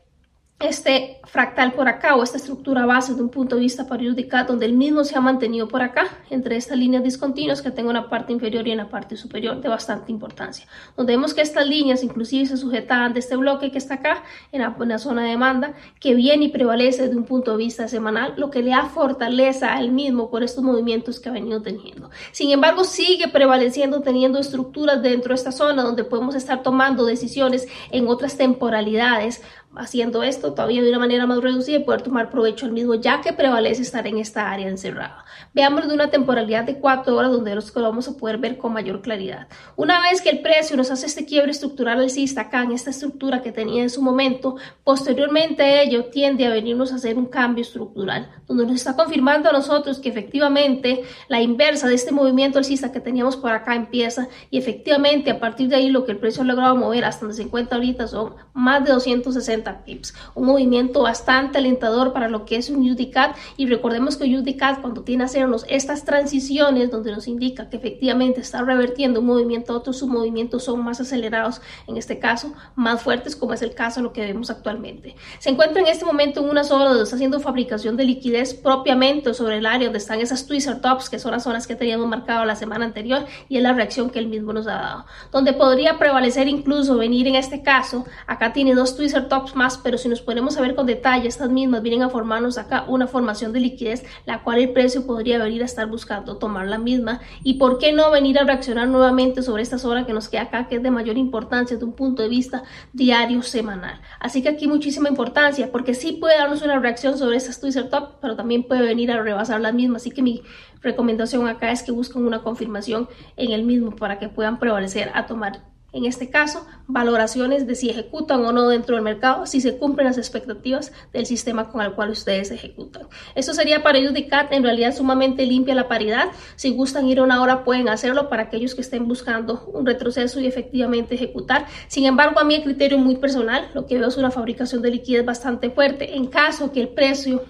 este 0.59 1.21
fractal 1.25 1.75
por 1.75 1.87
acá 1.87 2.17
o 2.17 2.23
esta 2.23 2.39
estructura 2.39 2.87
base 2.87 3.15
de 3.15 3.21
un 3.21 3.29
punto 3.29 3.57
de 3.57 3.61
vista 3.61 3.87
periódica 3.87 4.45
donde 4.45 4.65
el 4.65 4.73
mismo 4.73 5.05
se 5.05 5.15
ha 5.15 5.21
mantenido 5.21 5.69
por 5.69 5.83
acá 5.83 6.07
entre 6.31 6.57
estas 6.57 6.79
líneas 6.79 7.05
discontinuas 7.05 7.61
que 7.61 7.71
tengo 7.71 7.91
en 7.91 7.97
la 7.97 8.09
parte 8.09 8.33
inferior 8.33 8.67
y 8.67 8.71
en 8.71 8.79
la 8.79 8.89
parte 8.89 9.19
superior 9.19 9.61
de 9.61 9.69
bastante 9.69 10.11
importancia. 10.11 10.67
Donde 10.97 11.13
vemos 11.13 11.35
que 11.35 11.43
estas 11.43 11.67
líneas 11.67 12.03
inclusive 12.03 12.47
se 12.47 12.57
sujetaban 12.57 13.13
de 13.13 13.21
este 13.21 13.37
bloque 13.37 13.71
que 13.71 13.77
está 13.77 13.95
acá 13.95 14.25
en 14.51 14.63
la, 14.63 14.99
zona 14.99 15.25
de 15.25 15.31
demanda 15.31 15.75
que 16.01 16.15
viene 16.15 16.47
y 16.47 16.49
prevalece 16.49 17.07
de 17.09 17.17
un 17.17 17.25
punto 17.25 17.51
de 17.51 17.59
vista 17.59 17.87
semanal 17.87 18.33
lo 18.39 18.51
que 18.51 18.63
le 18.63 18.71
da 18.71 18.87
fortaleza 18.87 19.75
al 19.75 19.93
mismo 19.93 20.31
por 20.31 20.43
estos 20.43 20.65
movimientos 20.65 21.21
que 21.21 21.29
ha 21.29 21.33
venido 21.33 21.61
teniendo. 21.61 22.09
Sin 22.33 22.51
embargo 22.51 22.85
sigue 22.85 23.29
prevaleciendo 23.29 24.01
teniendo 24.01 24.39
estructuras 24.39 25.03
dentro 25.03 25.31
de 25.31 25.35
esta 25.35 25.53
zona 25.53 25.83
donde 25.83 26.05
podemos 26.05 26.35
estar 26.35 26.63
tomando 26.63 27.05
decisiones 27.05 27.69
en 27.91 28.09
otras 28.09 28.39
temporalidades 28.39 29.43
haciendo 29.77 30.23
esto 30.23 30.53
todavía 30.53 30.83
de 30.83 30.89
una 30.89 30.99
manera 30.99 31.27
más 31.27 31.41
reducida 31.41 31.77
y 31.77 31.85
poder 31.85 32.03
tomar 32.03 32.31
provecho 32.31 32.67
al 32.67 32.73
mismo, 32.73 32.95
ya 32.95 33.21
que 33.21 33.33
prevalece 33.33 33.83
estar 33.83 34.07
en 34.07 34.19
esta 34.19 34.51
área 34.51 34.69
encerrada. 34.69 35.25
Veamos 35.55 35.87
de 35.87 35.95
una 35.95 36.11
temporalidad 36.11 36.65
de 36.65 36.79
cuatro 36.79 37.17
horas 37.17 37.31
donde 37.31 37.55
los 37.55 37.73
vamos 37.75 38.09
a 38.09 38.17
poder 38.17 38.39
ver 38.39 38.57
con 38.57 38.73
mayor 38.73 39.03
claridad. 39.03 39.49
Una 39.77 40.01
vez 40.01 40.21
que 40.21 40.31
el 40.31 40.41
precio 40.41 40.77
nos 40.77 40.91
hace 40.91 41.07
este 41.07 41.27
quiebre 41.27 41.51
estructural 41.51 42.01
alcista 42.01 42.43
acá 42.43 42.63
en 42.63 42.73
esta 42.73 42.91
estructura 42.91 43.43
que 43.43 43.53
tenía 43.53 43.83
en 43.83 43.91
su 43.91 44.03
momento, 44.03 44.57
posteriormente 44.85 45.83
ello 45.83 46.07
tiende 46.07 46.47
a 46.47 46.51
venirnos 46.51 46.93
a 46.93 46.97
hacer 46.97 47.17
un 47.19 47.27
cambio 47.27 47.63
estructural, 47.63 48.31
donde 48.47 48.67
nos 48.67 48.77
está 48.77 48.97
confirmando 48.97 49.49
a 49.49 49.53
nosotros 49.53 49.99
que 49.99 50.09
efectivamente 50.09 51.03
la 51.29 51.41
inversa 51.41 51.89
de 51.89 51.95
este 51.95 52.13
movimiento 52.13 52.59
alcista 52.59 52.93
que 52.93 53.01
teníamos 53.01 53.37
por 53.37 53.53
acá 53.53 53.75
empieza 53.75 54.29
y 54.51 54.59
efectivamente 54.59 55.31
a 55.31 55.41
partir 55.41 55.69
de 55.69 55.77
ahí 55.77 55.91
lo 55.91 56.05
que 56.05 56.13
el 56.13 56.19
precio 56.19 56.43
ha 56.43 56.47
logrado 56.47 56.77
mover 56.77 57.05
hasta 57.05 57.21
donde 57.21 57.37
se 57.37 57.43
encuentra 57.43 57.77
ahorita 57.77 58.07
son 58.09 58.35
más 58.55 58.85
de 58.85 58.93
260 58.93 59.66
60 59.67 59.85
pips. 59.85 60.15
Un 60.35 60.47
movimiento 60.47 61.03
bastante 61.03 61.59
alentador 61.59 62.13
para 62.13 62.29
lo 62.29 62.45
que 62.45 62.57
es 62.57 62.71
un 62.71 62.89
UDCAT 62.89 63.37
y 63.57 63.67
recordemos 63.67 64.17
que 64.17 64.25
UDCAT 64.25 64.81
cuando 64.81 65.03
tiene 65.03 65.25
a 65.25 65.27
hacernos 65.27 65.65
estas 65.69 66.05
transiciones 66.05 66.91
donde 66.91 67.13
nos 67.13 67.27
indica 67.27 67.69
que 67.69 67.77
efectivamente 67.77 68.41
está 68.41 68.63
revertiendo 68.63 69.21
un 69.21 69.27
movimiento 69.27 69.73
a 69.73 69.77
otro, 69.77 69.93
sus 69.93 70.09
movimientos 70.09 70.65
son 70.65 70.85
más 70.85 71.01
acelerados, 71.01 71.61
en 71.87 71.97
este 71.97 72.19
caso 72.19 72.53
más 72.75 73.03
fuertes 73.03 73.37
como 73.37 73.55
es 73.55 73.63
el 73.63 73.75
caso 73.75 74.01
de 74.01 74.05
lo 74.05 74.13
que 74.13 74.23
vemos 74.23 74.51
actualmente. 74.51 75.17
Se 75.39 75.51
encuentra 75.51 75.83
en 75.83 75.89
este 75.89 76.05
momento 76.05 76.41
en 76.41 76.51
una 76.51 76.65
zona 76.65 76.87
donde 76.87 77.03
está 77.03 77.17
haciendo 77.17 77.41
fabricación 77.41 77.97
de 77.97 78.05
liquidez 78.05 78.55
propiamente 78.55 79.35
sobre 79.35 79.59
el 79.59 79.67
área 79.67 79.89
donde 79.89 79.99
están 79.99 80.21
esas 80.21 80.47
twister 80.47 80.81
tops 80.81 81.11
que 81.11 81.19
son 81.19 81.33
las 81.33 81.43
zonas 81.43 81.67
que 81.67 81.77
teníamos 81.77 82.09
marcado 82.09 82.45
la 82.45 82.57
semana 82.57 82.85
anterior 82.85 83.25
y 83.49 83.57
es 83.57 83.63
la 83.63 83.73
reacción 83.73 84.11
que 84.11 84.19
él 84.19 84.29
mismo 84.29 84.53
nos 84.53 84.67
ha 84.67 84.75
dado. 84.75 85.07
Donde 85.33 85.53
podría 85.53 85.99
prevalecer 85.99 86.49
incluso 86.49 86.97
venir 86.97 87.27
en 87.27 87.35
este 87.35 87.63
caso, 87.63 88.05
acá 88.27 88.53
tiene 88.53 88.75
dos 88.75 88.97
twister 88.97 89.29
tops 89.29 89.56
más, 89.57 89.79
pero 89.79 89.99
si 89.99 90.09
nos 90.09 90.21
ponemos 90.21 90.57
a 90.57 90.61
ver 90.61 90.75
con 90.75 90.87
detalle, 90.87 91.27
estas 91.27 91.51
mismas 91.51 91.83
vienen 91.83 92.03
a 92.03 92.11
formarnos 92.11 92.59
acá 92.59 92.85
una 92.87 93.07
formación 93.07 93.53
de 93.53 93.61
liquidez, 93.61 94.05
la 94.27 94.43
cual 94.43 94.59
el 94.59 94.73
precio 94.73 95.07
podría 95.07 95.43
venir 95.43 95.63
a 95.63 95.65
estar 95.65 95.87
buscando 95.89 96.37
tomar 96.37 96.69
la 96.69 96.79
misma 96.79 97.21
y 97.43 97.55
por 97.55 97.79
qué 97.79 97.93
no 97.93 98.11
venir 98.11 98.39
a 98.39 98.45
reaccionar 98.45 98.89
nuevamente 98.89 99.43
sobre 99.43 99.63
esta 99.63 99.79
zona 99.79 100.07
que 100.07 100.13
nos 100.13 100.29
queda 100.29 100.43
acá, 100.43 100.69
que 100.69 100.77
es 100.77 100.83
de 100.83 100.91
mayor 100.91 101.17
importancia 101.17 101.77
desde 101.77 101.87
un 101.87 101.95
punto 101.95 102.23
de 102.23 102.29
vista 102.29 102.63
diario 102.93 103.43
semanal. 103.43 104.01
Así 104.21 104.43
que 104.43 104.51
aquí 104.51 104.69
muchísima 104.69 105.09
importancia, 105.09 105.73
porque 105.73 105.95
sí 105.95 106.13
puede 106.13 106.37
darnos 106.37 106.63
una 106.63 106.79
reacción 106.79 107.19
sobre 107.19 107.37
estas 107.37 107.61
twister 107.61 107.89
tops, 107.89 108.17
pero 108.21 108.37
también 108.37 108.65
puede 108.65 108.83
venir 108.83 109.11
a 109.11 109.23
rebasar 109.23 109.61
la 109.61 109.73
misma, 109.73 109.97
así 109.97 110.11
que 110.11 110.23
mi 110.23 110.43
recomendación 110.83 111.49
acá 111.49 111.73
es 111.73 111.83
que 111.83 111.93
busquen 111.93 112.27
una 112.27 112.43
confirmación 112.43 113.09
en 113.37 113.53
el 113.53 113.65
mismo 113.65 113.97
para 113.97 114.19
que 114.19 114.29
puedan 114.29 114.59
prevalecer 114.59 115.11
a 115.15 115.27
tomar 115.27 115.76
en 115.97 116.05
este 116.05 116.31
caso, 116.31 116.67
valoraciones 116.87 117.67
de 117.67 117.75
si 117.75 117.91
ejecutan 117.91 118.45
o 118.45 118.53
no 118.53 118.69
dentro 118.69 118.97
del 118.97 119.05
mercado, 119.05 119.47
si 119.47 119.61
se 119.61 119.79
cumplen 119.79 120.07
las 120.07 120.19
expectativas 120.19 120.93
del 121.13 121.27
sistema 121.27 121.71
con 121.71 121.81
el 121.81 121.93
cual 121.93 122.11
ustedes 122.11 122.51
ejecutan. 122.51 123.09
Esto 123.35 123.55
sería 123.55 123.83
para 123.83 123.99
UDCAT, 123.99 124.53
en 124.53 124.63
realidad 124.63 124.95
sumamente 124.95 125.47
limpia 125.47 125.75
la 125.75 125.89
paridad. 125.89 126.29
Si 126.57 126.71
gustan 126.71 127.07
ir 127.09 127.21
a 127.21 127.23
una 127.23 127.41
hora, 127.41 127.65
pueden 127.65 127.89
hacerlo 127.89 128.29
para 128.29 128.45
aquellos 128.45 128.75
que 128.75 128.83
estén 128.83 129.09
buscando 129.09 129.65
un 129.73 129.87
retroceso 129.87 130.39
y 130.41 130.47
efectivamente 130.47 131.15
ejecutar. 131.15 131.67
Sin 131.89 132.05
embargo, 132.05 132.39
a 132.39 132.47
el 132.47 132.63
criterio 132.63 132.99
muy 132.99 133.17
personal, 133.17 133.71
lo 133.75 133.87
que 133.87 133.99
veo 133.99 134.09
es 134.09 134.17
una 134.17 134.31
fabricación 134.31 134.83
de 134.83 134.91
liquidez 134.91 135.25
bastante 135.25 135.71
fuerte. 135.71 136.17
En 136.17 136.27
caso 136.27 136.73
que 136.73 136.81
el 136.81 136.89
precio 136.89 137.43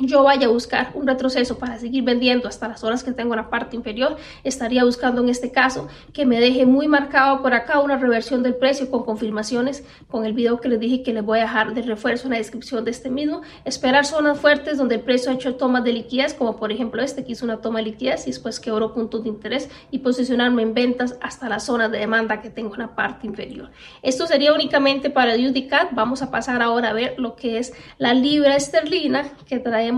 yo 0.00 0.22
vaya 0.22 0.46
a 0.46 0.50
buscar 0.50 0.90
un 0.94 1.06
retroceso 1.06 1.58
para 1.58 1.78
seguir 1.78 2.04
vendiendo 2.04 2.48
hasta 2.48 2.68
las 2.68 2.84
horas 2.84 3.04
que 3.04 3.12
tengo 3.12 3.34
en 3.34 3.38
la 3.38 3.50
parte 3.50 3.76
inferior, 3.76 4.16
estaría 4.44 4.84
buscando 4.84 5.22
en 5.22 5.28
este 5.28 5.52
caso 5.52 5.88
que 6.12 6.26
me 6.26 6.40
deje 6.40 6.66
muy 6.66 6.88
marcado 6.88 7.42
por 7.42 7.54
acá 7.54 7.80
una 7.80 7.96
reversión 7.96 8.42
del 8.42 8.54
precio 8.54 8.90
con 8.90 9.04
confirmaciones 9.04 9.84
con 10.08 10.24
el 10.24 10.32
video 10.32 10.60
que 10.60 10.68
les 10.68 10.80
dije 10.80 11.02
que 11.02 11.12
les 11.12 11.24
voy 11.24 11.38
a 11.38 11.42
dejar 11.42 11.74
de 11.74 11.82
refuerzo 11.82 12.26
en 12.26 12.32
la 12.32 12.38
descripción 12.38 12.84
de 12.84 12.90
este 12.90 13.10
mismo. 13.10 13.42
Esperar 13.64 14.06
zonas 14.06 14.38
fuertes 14.38 14.78
donde 14.78 14.96
el 14.96 15.00
precio 15.02 15.30
ha 15.30 15.34
hecho 15.34 15.54
tomas 15.56 15.84
de 15.84 15.92
liquidez, 15.92 16.34
como 16.34 16.56
por 16.56 16.72
ejemplo 16.72 17.02
este 17.02 17.24
que 17.24 17.32
hizo 17.32 17.44
una 17.44 17.58
toma 17.58 17.80
de 17.80 17.86
liquidez 17.86 18.26
y 18.26 18.30
después 18.30 18.60
quebró 18.60 18.92
puntos 18.92 19.22
de 19.22 19.28
interés 19.28 19.68
y 19.90 19.98
posicionarme 19.98 20.62
en 20.62 20.74
ventas 20.74 21.16
hasta 21.20 21.48
la 21.48 21.60
zona 21.60 21.88
de 21.88 21.98
demanda 21.98 22.40
que 22.40 22.50
tengo 22.50 22.74
en 22.74 22.80
la 22.80 22.94
parte 22.94 23.26
inferior. 23.26 23.70
Esto 24.02 24.26
sería 24.26 24.52
únicamente 24.52 25.10
para 25.10 25.34
UDCAT. 25.34 25.92
Vamos 25.92 26.22
a 26.22 26.30
pasar 26.30 26.62
ahora 26.62 26.90
a 26.90 26.92
ver 26.92 27.14
lo 27.18 27.36
que 27.36 27.58
es 27.58 27.72
la 27.98 28.14
libra 28.14 28.56
esterlina 28.56 29.30
que 29.46 29.58
trae 29.58 29.89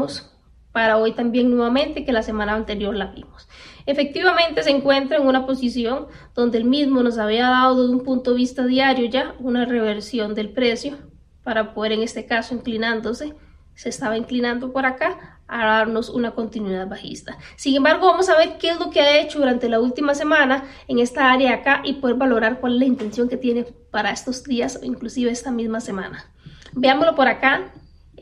para 0.72 0.96
hoy 0.96 1.12
también 1.12 1.50
nuevamente 1.50 2.04
que 2.04 2.12
la 2.12 2.22
semana 2.22 2.54
anterior 2.54 2.96
la 2.96 3.06
vimos. 3.06 3.48
Efectivamente 3.86 4.62
se 4.62 4.70
encuentra 4.70 5.18
en 5.18 5.26
una 5.26 5.46
posición 5.46 6.06
donde 6.34 6.58
el 6.58 6.64
mismo 6.64 7.02
nos 7.02 7.18
había 7.18 7.48
dado 7.48 7.82
desde 7.82 7.94
un 7.94 8.04
punto 8.04 8.30
de 8.30 8.36
vista 8.38 8.64
diario 8.64 9.08
ya 9.08 9.34
una 9.38 9.64
reversión 9.64 10.34
del 10.34 10.50
precio 10.50 10.96
para 11.42 11.74
poder 11.74 11.92
en 11.92 12.02
este 12.02 12.24
caso 12.26 12.54
inclinándose, 12.54 13.34
se 13.74 13.88
estaba 13.88 14.16
inclinando 14.16 14.72
por 14.72 14.86
acá 14.86 15.40
a 15.48 15.66
darnos 15.66 16.08
una 16.08 16.30
continuidad 16.30 16.88
bajista. 16.88 17.36
Sin 17.56 17.76
embargo, 17.76 18.06
vamos 18.06 18.28
a 18.28 18.38
ver 18.38 18.56
qué 18.58 18.70
es 18.70 18.78
lo 18.78 18.90
que 18.90 19.00
ha 19.00 19.20
hecho 19.20 19.38
durante 19.38 19.68
la 19.68 19.80
última 19.80 20.14
semana 20.14 20.64
en 20.88 20.98
esta 20.98 21.30
área 21.30 21.54
acá 21.54 21.82
y 21.84 21.94
poder 21.94 22.16
valorar 22.16 22.60
cuál 22.60 22.74
es 22.74 22.78
la 22.78 22.84
intención 22.86 23.28
que 23.28 23.36
tiene 23.36 23.64
para 23.90 24.10
estos 24.10 24.44
días 24.44 24.78
o 24.80 24.84
inclusive 24.84 25.30
esta 25.30 25.50
misma 25.50 25.80
semana. 25.80 26.24
Veámoslo 26.72 27.14
por 27.14 27.28
acá 27.28 27.72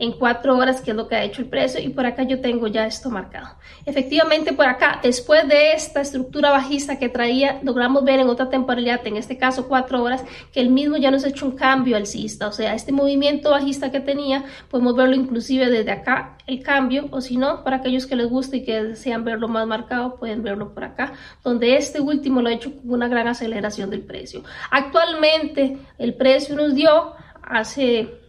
en 0.01 0.13
cuatro 0.13 0.57
horas, 0.57 0.81
que 0.81 0.89
es 0.89 0.97
lo 0.97 1.07
que 1.07 1.15
ha 1.15 1.23
hecho 1.23 1.43
el 1.43 1.47
precio, 1.47 1.79
y 1.79 1.89
por 1.89 2.07
acá 2.07 2.23
yo 2.23 2.41
tengo 2.41 2.65
ya 2.65 2.87
esto 2.87 3.11
marcado. 3.11 3.49
Efectivamente, 3.85 4.51
por 4.51 4.65
acá, 4.65 4.99
después 5.03 5.47
de 5.47 5.73
esta 5.73 6.01
estructura 6.01 6.49
bajista 6.49 6.97
que 6.97 7.07
traía, 7.07 7.59
logramos 7.61 8.03
ver 8.03 8.19
en 8.19 8.27
otra 8.27 8.49
temporalidad, 8.49 9.05
en 9.05 9.17
este 9.17 9.37
caso 9.37 9.67
cuatro 9.67 10.01
horas, 10.01 10.23
que 10.51 10.59
el 10.59 10.71
mismo 10.71 10.97
ya 10.97 11.11
nos 11.11 11.23
ha 11.23 11.27
hecho 11.27 11.45
un 11.45 11.51
cambio 11.51 11.97
alcista, 11.97 12.47
o 12.47 12.51
sea, 12.51 12.73
este 12.73 12.91
movimiento 12.91 13.51
bajista 13.51 13.91
que 13.91 13.99
tenía, 13.99 14.43
podemos 14.71 14.95
verlo 14.95 15.15
inclusive 15.15 15.69
desde 15.69 15.91
acá, 15.91 16.35
el 16.47 16.63
cambio, 16.63 17.07
o 17.11 17.21
si 17.21 17.37
no, 17.37 17.63
para 17.63 17.77
aquellos 17.77 18.07
que 18.07 18.15
les 18.15 18.27
guste 18.27 18.57
y 18.57 18.63
que 18.63 18.83
desean 18.83 19.23
verlo 19.23 19.47
más 19.49 19.67
marcado, 19.67 20.15
pueden 20.15 20.41
verlo 20.41 20.73
por 20.73 20.83
acá, 20.83 21.13
donde 21.43 21.75
este 21.75 22.01
último 22.01 22.41
lo 22.41 22.49
ha 22.49 22.53
hecho 22.53 22.75
con 22.75 22.89
una 22.89 23.07
gran 23.07 23.27
aceleración 23.27 23.91
del 23.91 24.01
precio. 24.01 24.41
Actualmente, 24.71 25.77
el 25.99 26.15
precio 26.15 26.55
nos 26.55 26.73
dio 26.73 27.13
hace 27.43 28.20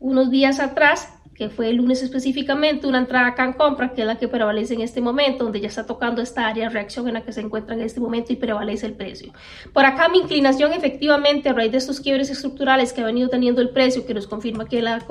unos 0.00 0.30
días 0.30 0.58
atrás, 0.58 1.08
que 1.34 1.48
fue 1.48 1.70
el 1.70 1.76
lunes 1.76 2.02
específicamente, 2.02 2.86
una 2.86 2.98
entrada 2.98 3.28
acá 3.28 3.44
en 3.44 3.52
compra, 3.54 3.94
que 3.94 4.02
es 4.02 4.06
la 4.06 4.18
que 4.18 4.28
prevalece 4.28 4.74
en 4.74 4.80
este 4.80 5.00
momento, 5.00 5.44
donde 5.44 5.60
ya 5.60 5.68
está 5.68 5.86
tocando 5.86 6.20
esta 6.20 6.46
área 6.46 6.68
de 6.68 6.74
reacción 6.74 7.08
en 7.08 7.14
la 7.14 7.22
que 7.22 7.32
se 7.32 7.40
encuentra 7.40 7.74
en 7.74 7.80
este 7.80 8.00
momento 8.00 8.32
y 8.32 8.36
prevalece 8.36 8.86
el 8.86 8.94
precio. 8.94 9.32
Por 9.72 9.86
acá 9.86 10.08
mi 10.08 10.18
inclinación 10.18 10.72
efectivamente 10.72 11.48
a 11.48 11.52
raíz 11.52 11.72
de 11.72 11.78
estos 11.78 12.00
quiebres 12.00 12.28
estructurales 12.28 12.92
que 12.92 13.00
ha 13.00 13.06
venido 13.06 13.28
teniendo 13.28 13.62
el 13.62 13.70
precio, 13.70 14.04
que 14.04 14.12
nos 14.12 14.26
confirma 14.26 14.66
que 14.66 14.82
la, 14.82 15.02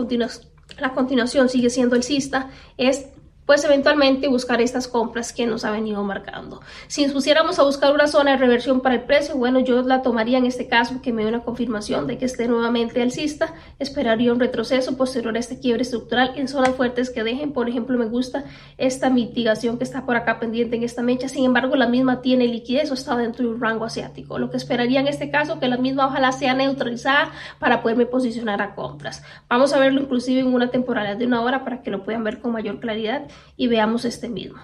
la 0.80 0.94
continuación 0.94 1.50
sigue 1.50 1.70
siendo 1.70 1.96
alcista, 1.96 2.50
es 2.78 3.08
pues 3.50 3.64
eventualmente 3.64 4.28
buscar 4.28 4.62
estas 4.62 4.88
compras 4.88 5.34
que 5.34 5.48
nos 5.48 5.66
ha 5.66 5.72
venido 5.72 6.04
marcando. 6.04 6.62
Si 6.86 7.04
nos 7.04 7.14
pusiéramos 7.14 7.58
a 7.58 7.64
buscar 7.64 7.92
una 7.92 8.06
zona 8.06 8.34
de 8.34 8.38
reversión 8.38 8.80
para 8.82 8.94
el 8.94 9.02
precio, 9.02 9.36
bueno, 9.38 9.60
yo 9.60 9.82
la 9.82 10.04
tomaría 10.04 10.38
en 10.38 10.46
este 10.46 10.68
caso 10.68 11.02
que 11.02 11.12
me 11.12 11.24
dé 11.24 11.30
una 11.30 11.42
confirmación 11.42 12.06
de 12.06 12.20
que 12.20 12.26
esté 12.26 12.48
nuevamente 12.48 13.02
alcista, 13.02 13.56
esperaría 13.80 14.32
un 14.32 14.40
retroceso 14.40 14.96
posterior 14.98 15.36
a 15.36 15.40
este 15.40 15.60
quiebre 15.60 15.82
estructural 15.82 16.34
en 16.36 16.48
zonas 16.48 16.76
fuertes 16.76 17.10
que 17.10 17.24
dejen, 17.24 17.52
por 17.52 17.68
ejemplo, 17.68 17.98
me 17.98 18.06
gusta 18.06 18.44
esta 18.78 19.10
mitigación 19.10 19.80
que 19.80 19.84
está 19.84 20.06
por 20.06 20.16
acá 20.16 20.40
pendiente 20.40 20.76
en 20.76 20.84
esta 20.84 21.02
mecha, 21.02 21.28
sin 21.28 21.44
embargo, 21.44 21.76
la 21.76 21.88
misma 21.88 22.22
tiene 22.22 22.46
liquidez 22.46 22.92
o 22.92 22.94
está 22.94 23.18
dentro 23.18 23.48
de 23.48 23.56
un 23.56 23.60
rango 23.60 23.84
asiático, 23.84 24.38
lo 24.38 24.52
que 24.52 24.58
esperaría 24.58 25.00
en 25.00 25.08
este 25.08 25.32
caso 25.32 25.60
que 25.60 25.68
la 25.68 25.78
misma 25.78 26.06
ojalá 26.06 26.34
sea 26.34 26.54
neutralizada 26.54 27.32
para 27.58 27.82
poderme 27.82 28.06
posicionar 28.06 28.62
a 28.62 28.76
compras. 28.76 29.24
Vamos 29.50 29.74
a 29.74 29.80
verlo 29.80 30.02
inclusive 30.02 30.42
en 30.42 30.54
una 30.54 30.70
temporalidad 30.70 31.18
de 31.18 31.26
una 31.26 31.42
hora 31.42 31.64
para 31.64 31.82
que 31.82 31.90
lo 31.90 32.04
puedan 32.04 32.24
ver 32.24 32.42
con 32.42 32.52
mayor 32.52 32.80
claridad 32.80 33.24
y 33.58 33.68
veamos 33.68 34.06
este 34.06 34.30
mismo. 34.30 34.60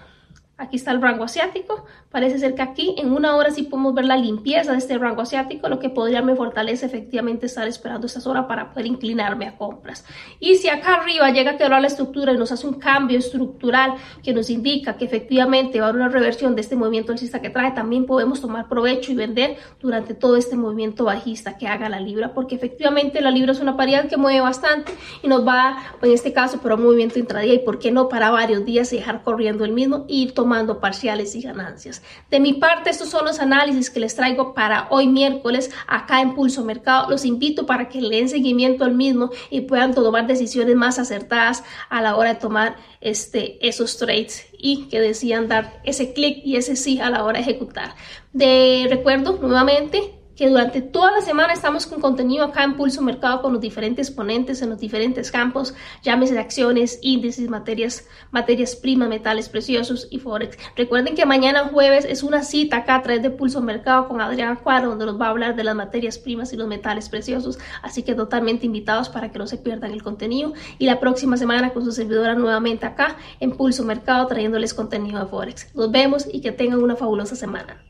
Aquí 0.57 0.77
está 0.77 0.91
el 0.91 1.01
rango 1.01 1.25
asiático. 1.25 1.83
Parece 2.09 2.39
ser 2.39 2.55
que 2.55 2.61
aquí 2.61 2.95
en 2.97 3.11
una 3.11 3.35
hora 3.35 3.51
sí 3.51 3.63
podemos 3.63 3.93
ver 3.93 4.05
la 4.05 4.15
limpieza 4.15 4.71
de 4.71 4.77
este 4.77 4.97
rango 4.97 5.21
asiático, 5.21 5.67
lo 5.67 5.79
que 5.79 5.89
podría 5.89 6.21
me 6.21 6.33
fortalece 6.33 6.85
efectivamente 6.85 7.47
estar 7.47 7.67
esperando 7.67 8.07
esta 8.07 8.29
hora 8.29 8.47
para 8.47 8.71
poder 8.71 8.85
inclinarme 8.85 9.47
a 9.47 9.57
compras. 9.57 10.05
Y 10.39 10.55
si 10.55 10.69
acá 10.69 10.95
arriba 10.95 11.29
llega 11.31 11.51
a 11.51 11.57
quebrar 11.57 11.81
la 11.81 11.87
estructura 11.87 12.31
y 12.31 12.37
nos 12.37 12.53
hace 12.53 12.67
un 12.67 12.75
cambio 12.75 13.19
estructural 13.19 13.95
que 14.23 14.33
nos 14.33 14.49
indica 14.49 14.95
que 14.95 15.03
efectivamente 15.03 15.81
va 15.81 15.87
a 15.87 15.89
haber 15.89 16.03
una 16.03 16.09
reversión 16.09 16.55
de 16.55 16.61
este 16.61 16.77
movimiento 16.77 17.11
alcista 17.11 17.41
que 17.41 17.49
trae, 17.49 17.71
también 17.71 18.05
podemos 18.05 18.39
tomar 18.39 18.69
provecho 18.69 19.11
y 19.11 19.15
vender 19.15 19.57
durante 19.81 20.13
todo 20.13 20.37
este 20.37 20.55
movimiento 20.55 21.03
bajista 21.03 21.57
que 21.57 21.67
haga 21.67 21.89
la 21.89 21.99
libra, 21.99 22.33
porque 22.33 22.55
efectivamente 22.55 23.19
la 23.19 23.31
libra 23.31 23.51
es 23.51 23.59
una 23.59 23.75
paridad 23.75 24.07
que 24.07 24.15
mueve 24.15 24.39
bastante 24.39 24.93
y 25.21 25.27
nos 25.27 25.45
va, 25.45 25.83
en 26.01 26.11
este 26.11 26.31
caso, 26.31 26.61
para 26.61 26.75
un 26.75 26.83
movimiento 26.83 27.19
intradía 27.19 27.55
y 27.55 27.59
por 27.59 27.77
qué 27.77 27.91
no 27.91 28.07
para 28.07 28.31
varios 28.31 28.63
días 28.63 28.93
y 28.93 28.95
dejar 28.95 29.21
corriendo 29.21 29.65
el 29.65 29.73
mismo 29.73 30.05
y 30.07 30.27
tomar 30.27 30.44
tomando 30.45 30.79
parciales 30.79 31.33
y 31.33 31.41
ganancias. 31.41 32.03
De 32.29 32.39
mi 32.39 32.53
parte, 32.53 32.91
estos 32.91 33.09
son 33.09 33.25
los 33.25 33.39
análisis 33.39 33.89
que 33.89 33.99
les 33.99 34.13
traigo 34.13 34.53
para 34.53 34.85
hoy 34.91 35.07
miércoles 35.07 35.71
acá 35.87 36.21
en 36.21 36.35
Pulso 36.35 36.63
Mercado. 36.63 37.09
Los 37.09 37.25
invito 37.25 37.65
para 37.65 37.89
que 37.89 37.99
le 37.99 38.17
den 38.17 38.29
seguimiento 38.29 38.85
al 38.85 38.93
mismo 38.93 39.31
y 39.49 39.61
puedan 39.61 39.95
tomar 39.95 40.27
decisiones 40.27 40.75
más 40.75 40.99
acertadas 40.99 41.63
a 41.89 41.99
la 42.03 42.15
hora 42.15 42.35
de 42.35 42.39
tomar 42.39 42.75
este, 43.01 43.57
esos 43.67 43.97
trades 43.97 44.45
y 44.55 44.87
que 44.87 44.99
decían 44.99 45.47
dar 45.47 45.81
ese 45.83 46.13
clic 46.13 46.45
y 46.45 46.57
ese 46.57 46.75
sí 46.75 46.99
a 46.99 47.09
la 47.09 47.23
hora 47.23 47.39
de 47.39 47.45
ejecutar. 47.45 47.95
De 48.31 48.85
recuerdo 48.87 49.39
nuevamente 49.41 50.13
que 50.35 50.49
durante 50.49 50.81
toda 50.81 51.11
la 51.11 51.21
semana 51.21 51.53
estamos 51.53 51.87
con 51.87 52.01
contenido 52.01 52.45
acá 52.45 52.63
en 52.63 52.75
Pulso 52.75 53.01
Mercado 53.01 53.41
con 53.41 53.53
los 53.53 53.61
diferentes 53.61 54.11
ponentes 54.11 54.61
en 54.61 54.69
los 54.69 54.79
diferentes 54.79 55.31
campos, 55.31 55.73
llámese 56.03 56.33
de 56.33 56.39
acciones, 56.39 56.99
índices, 57.01 57.49
materias, 57.49 58.05
materias 58.31 58.75
primas, 58.75 59.07
metales 59.07 59.49
preciosos 59.49 60.07
y 60.11 60.19
forex. 60.19 60.57
Recuerden 60.75 61.15
que 61.15 61.25
mañana 61.25 61.69
jueves 61.69 62.05
es 62.05 62.23
una 62.23 62.43
cita 62.43 62.77
acá 62.77 62.95
a 62.95 63.01
través 63.01 63.23
de 63.23 63.29
Pulso 63.29 63.61
Mercado 63.61 64.07
con 64.07 64.21
Adrián 64.21 64.57
Cuadro, 64.57 64.89
donde 64.89 65.05
nos 65.05 65.19
va 65.19 65.27
a 65.27 65.29
hablar 65.29 65.55
de 65.55 65.63
las 65.63 65.75
materias 65.75 66.17
primas 66.17 66.51
y 66.53 66.57
los 66.57 66.67
metales 66.67 67.09
preciosos, 67.09 67.57
así 67.81 68.03
que 68.03 68.13
totalmente 68.13 68.65
invitados 68.65 69.09
para 69.09 69.31
que 69.31 69.39
no 69.39 69.47
se 69.47 69.57
pierdan 69.57 69.91
el 69.91 70.03
contenido. 70.03 70.53
Y 70.77 70.85
la 70.85 70.99
próxima 70.99 71.37
semana 71.37 71.71
con 71.71 71.85
su 71.85 71.91
servidora 71.91 72.35
nuevamente 72.35 72.85
acá 72.85 73.17
en 73.39 73.51
Pulso 73.51 73.83
Mercado 73.83 74.27
trayéndoles 74.27 74.73
contenido 74.73 75.19
de 75.19 75.27
forex. 75.27 75.73
Nos 75.75 75.91
vemos 75.91 76.27
y 76.31 76.41
que 76.41 76.51
tengan 76.51 76.83
una 76.83 76.95
fabulosa 76.95 77.35
semana. 77.35 77.81